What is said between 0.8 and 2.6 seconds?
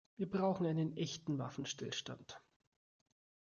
echten Waffenstillstand.